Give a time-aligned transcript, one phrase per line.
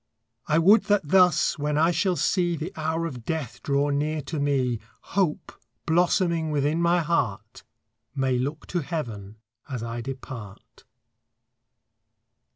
[0.47, 4.39] I would that thus, when I shall see The hour of death draw near to
[4.39, 4.79] me,
[5.13, 5.51] Hope,
[5.85, 7.63] blossoming within my heart,
[8.15, 9.35] May look to heaven
[9.69, 10.85] as I depart.